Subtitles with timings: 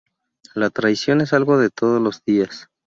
[0.55, 2.69] La traición es algo de todos los días.